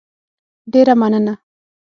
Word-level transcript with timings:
ډېره 0.71 0.93
مننه 1.01 1.33